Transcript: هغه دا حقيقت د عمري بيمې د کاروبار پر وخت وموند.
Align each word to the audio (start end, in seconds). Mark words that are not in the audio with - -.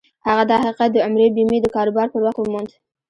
هغه 0.27 0.43
دا 0.49 0.55
حقيقت 0.63 0.89
د 0.93 0.97
عمري 1.05 1.27
بيمې 1.35 1.57
د 1.61 1.67
کاروبار 1.75 2.07
پر 2.13 2.19
وخت 2.25 2.39
وموند. 2.39 2.69